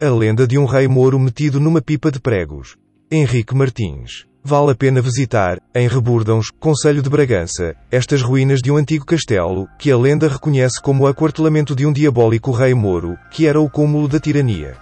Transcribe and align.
A 0.00 0.10
lenda 0.10 0.44
de 0.44 0.58
um 0.58 0.64
rei 0.64 0.88
mouro 0.88 1.20
metido 1.20 1.60
numa 1.60 1.80
pipa 1.80 2.10
de 2.10 2.18
pregos. 2.18 2.76
Henrique 3.08 3.54
Martins. 3.54 4.26
Vale 4.42 4.72
a 4.72 4.74
pena 4.74 5.00
visitar, 5.00 5.60
em 5.72 5.86
Reburdãos, 5.86 6.50
Conselho 6.58 7.00
de 7.00 7.08
Bragança, 7.08 7.76
estas 7.92 8.20
ruínas 8.20 8.60
de 8.60 8.72
um 8.72 8.76
antigo 8.76 9.06
castelo, 9.06 9.68
que 9.78 9.92
a 9.92 9.96
lenda 9.96 10.26
reconhece 10.26 10.82
como 10.82 11.04
o 11.04 11.06
aquartelamento 11.06 11.76
de 11.76 11.86
um 11.86 11.92
diabólico 11.92 12.50
rei 12.50 12.74
mouro, 12.74 13.16
que 13.30 13.46
era 13.46 13.60
o 13.60 13.70
cúmulo 13.70 14.08
da 14.08 14.18
tirania. 14.18 14.76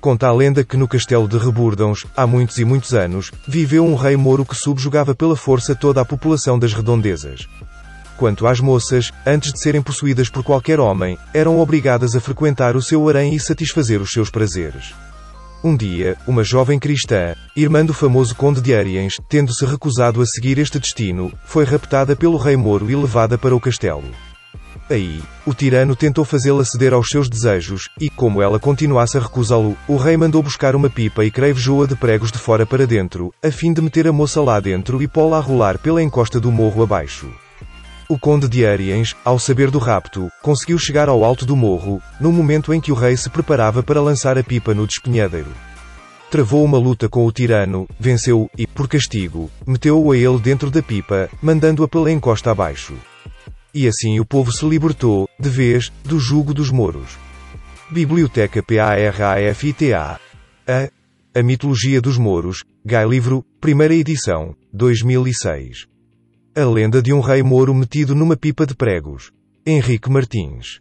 Conta 0.00 0.28
a 0.28 0.32
lenda 0.32 0.62
que 0.62 0.76
no 0.76 0.86
castelo 0.86 1.26
de 1.26 1.36
Reburdãos, 1.36 2.06
há 2.16 2.24
muitos 2.24 2.56
e 2.58 2.64
muitos 2.64 2.94
anos, 2.94 3.32
viveu 3.48 3.84
um 3.84 3.96
rei 3.96 4.16
mouro 4.16 4.44
que 4.44 4.54
subjugava 4.54 5.12
pela 5.12 5.34
força 5.34 5.74
toda 5.74 6.00
a 6.00 6.04
população 6.04 6.56
das 6.56 6.72
redondezas. 6.72 7.48
Quanto 8.16 8.46
às 8.46 8.60
moças, 8.60 9.12
antes 9.26 9.52
de 9.52 9.60
serem 9.60 9.82
possuídas 9.82 10.28
por 10.28 10.42
qualquer 10.42 10.80
homem, 10.80 11.18
eram 11.34 11.60
obrigadas 11.60 12.16
a 12.16 12.20
frequentar 12.20 12.76
o 12.76 12.82
seu 12.82 13.06
harém 13.08 13.34
e 13.34 13.40
satisfazer 13.40 14.00
os 14.00 14.10
seus 14.10 14.30
prazeres. 14.30 14.94
Um 15.62 15.76
dia, 15.76 16.16
uma 16.26 16.44
jovem 16.44 16.78
cristã, 16.78 17.34
irmã 17.56 17.84
do 17.84 17.92
famoso 17.92 18.34
conde 18.34 18.60
de 18.60 18.74
Ariens, 18.74 19.16
tendo-se 19.28 19.64
recusado 19.66 20.22
a 20.22 20.26
seguir 20.26 20.58
este 20.58 20.78
destino, 20.78 21.32
foi 21.44 21.64
raptada 21.64 22.14
pelo 22.14 22.36
rei 22.36 22.56
Moro 22.56 22.90
e 22.90 22.96
levada 22.96 23.36
para 23.36 23.54
o 23.54 23.60
castelo. 23.60 24.04
Aí, 24.88 25.20
o 25.44 25.52
tirano 25.52 25.96
tentou 25.96 26.24
fazê-la 26.24 26.64
ceder 26.64 26.94
aos 26.94 27.08
seus 27.08 27.28
desejos, 27.28 27.88
e, 28.00 28.08
como 28.08 28.40
ela 28.40 28.60
continuasse 28.60 29.18
a 29.18 29.20
recusá-lo, 29.20 29.76
o 29.88 29.96
rei 29.96 30.16
mandou 30.16 30.42
buscar 30.42 30.76
uma 30.76 30.88
pipa 30.88 31.24
e 31.24 31.30
crevejou-a 31.30 31.86
de 31.86 31.96
pregos 31.96 32.30
de 32.30 32.38
fora 32.38 32.64
para 32.64 32.86
dentro, 32.86 33.34
a 33.42 33.50
fim 33.50 33.72
de 33.72 33.82
meter 33.82 34.06
a 34.06 34.12
moça 34.12 34.40
lá 34.40 34.60
dentro 34.60 35.02
e 35.02 35.08
pô-la 35.08 35.38
a 35.38 35.40
rolar 35.40 35.78
pela 35.78 36.02
encosta 36.02 36.38
do 36.38 36.52
morro 36.52 36.82
abaixo. 36.82 37.28
O 38.08 38.16
conde 38.16 38.48
de 38.48 38.64
Ariens, 38.64 39.16
ao 39.24 39.36
saber 39.36 39.68
do 39.68 39.78
rapto, 39.78 40.30
conseguiu 40.40 40.78
chegar 40.78 41.08
ao 41.08 41.24
alto 41.24 41.44
do 41.44 41.56
morro, 41.56 42.00
no 42.20 42.30
momento 42.30 42.72
em 42.72 42.80
que 42.80 42.92
o 42.92 42.94
rei 42.94 43.16
se 43.16 43.28
preparava 43.28 43.82
para 43.82 44.00
lançar 44.00 44.38
a 44.38 44.44
pipa 44.44 44.72
no 44.72 44.86
despenhadeiro. 44.86 45.50
Travou 46.30 46.64
uma 46.64 46.78
luta 46.78 47.08
com 47.08 47.26
o 47.26 47.32
tirano, 47.32 47.88
venceu-o 47.98 48.48
e, 48.56 48.64
por 48.64 48.86
castigo, 48.86 49.50
meteu-o 49.66 50.12
a 50.12 50.16
ele 50.16 50.38
dentro 50.38 50.70
da 50.70 50.80
pipa, 50.80 51.28
mandando-a 51.42 51.88
pela 51.88 52.12
encosta 52.12 52.52
abaixo. 52.52 52.94
E 53.74 53.88
assim 53.88 54.20
o 54.20 54.24
povo 54.24 54.52
se 54.52 54.64
libertou, 54.64 55.28
de 55.38 55.48
vez, 55.48 55.90
do 56.04 56.20
jugo 56.20 56.54
dos 56.54 56.70
moros. 56.70 57.18
Biblioteca 57.90 58.62
PARAFITA. 58.62 60.20
A. 60.66 60.90
A 61.34 61.42
Mitologia 61.42 62.00
dos 62.00 62.16
Moros, 62.16 62.62
Gai 62.84 63.06
Livro, 63.06 63.44
primeira 63.60 63.94
edição, 63.94 64.54
2006. 64.72 65.95
A 66.58 66.64
lenda 66.64 67.02
de 67.02 67.12
um 67.12 67.20
rei 67.20 67.42
mouro 67.42 67.74
metido 67.74 68.14
numa 68.14 68.34
pipa 68.34 68.66
de 68.66 68.74
pregos. 68.74 69.30
Henrique 69.66 70.08
Martins. 70.08 70.80